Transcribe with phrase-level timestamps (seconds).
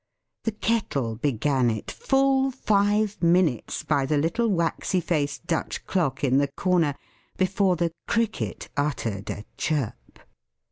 [0.45, 6.39] The Kettle began it, full five minutes by the little waxy faced Dutch clock in
[6.39, 6.95] the corner
[7.37, 10.17] before the Cricket uttered a chirp.